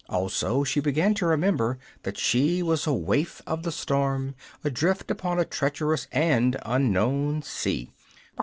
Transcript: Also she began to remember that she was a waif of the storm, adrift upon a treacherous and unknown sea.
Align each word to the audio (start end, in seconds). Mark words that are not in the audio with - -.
Also 0.09 0.63
she 0.63 0.79
began 0.79 1.13
to 1.13 1.27
remember 1.27 1.77
that 2.01 2.17
she 2.17 2.63
was 2.63 2.87
a 2.87 2.91
waif 2.91 3.39
of 3.45 3.61
the 3.61 3.71
storm, 3.71 4.33
adrift 4.63 5.11
upon 5.11 5.37
a 5.39 5.45
treacherous 5.45 6.07
and 6.11 6.57
unknown 6.65 7.43
sea. 7.43 7.91